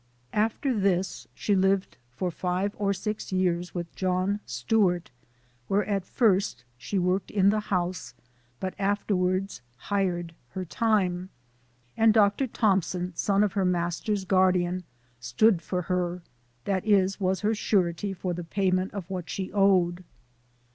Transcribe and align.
"After 0.47 0.73
this 0.79 1.27
she 1.35 1.53
lived 1.55 1.95
for 2.09 2.31
five 2.31 2.73
or 2.79 2.91
six 2.91 3.31
years 3.31 3.75
with 3.75 3.93
John 3.95 4.39
Stewart, 4.47 5.11
where 5.67 5.85
at 5.85 6.07
first 6.07 6.65
she 6.75 6.97
worked 6.97 7.29
in 7.29 7.51
the 7.51 7.59
house, 7.59 8.15
but 8.59 8.73
afterwards' 8.79 9.61
hired 9.91 10.33
her 10.53 10.65
time,' 10.65 11.29
and 11.95 12.15
Dr. 12.15 12.47
Thompson, 12.47 13.13
son 13.15 13.43
of 13.43 13.53
her 13.53 13.63
master's 13.63 14.25
guardian,' 14.25 14.85
stood 15.19 15.61
for 15.61 15.83
her,' 15.83 16.23
that 16.63 16.83
is, 16.83 17.19
was 17.19 17.41
her 17.41 17.53
surety 17.53 18.11
for 18.11 18.33
the 18.33 18.43
payment 18.43 18.95
of 18.95 19.07
what 19.07 19.29
she 19.29 19.51
owed. 19.53 20.03